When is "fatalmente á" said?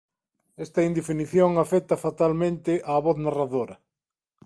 2.05-2.93